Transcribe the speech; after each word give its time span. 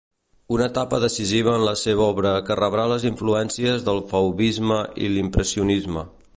Una 0.53 0.67
etapa 0.71 0.99
decisiva 1.03 1.53
en 1.57 1.65
la 1.67 1.73
seva 1.81 2.07
obra 2.15 2.31
que 2.49 2.57
rebrà 2.61 2.87
les 2.93 3.07
influències 3.11 3.87
del 3.91 4.03
fauvisme 4.15 4.83
i 5.07 5.15
l'impressionisme. 5.17 6.09